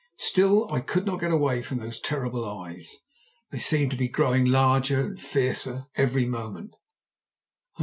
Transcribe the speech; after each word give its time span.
Still 0.17 0.67
I 0.73 0.79
could 0.79 1.05
not 1.05 1.19
get 1.19 1.29
away 1.29 1.61
from 1.61 1.77
those 1.77 1.99
terrible 1.99 2.43
eyes. 2.43 2.91
They 3.51 3.59
seemed 3.59 3.91
to 3.91 3.97
be 3.97 4.07
growing 4.07 4.45
larger 4.45 5.05
and 5.05 5.21
fiercer 5.21 5.85
every 5.95 6.25
moment. 6.25 6.73